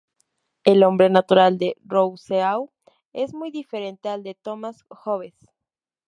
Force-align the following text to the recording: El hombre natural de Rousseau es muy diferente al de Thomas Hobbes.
El 0.63 0.81
hombre 0.83 1.11
natural 1.11 1.59
de 1.59 1.77
Rousseau 1.85 2.71
es 3.13 3.35
muy 3.35 3.51
diferente 3.51 4.09
al 4.09 4.23
de 4.23 4.33
Thomas 4.33 4.83
Hobbes. 4.89 5.35